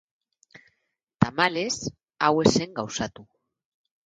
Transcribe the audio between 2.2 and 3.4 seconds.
hau ez zen gauzatu.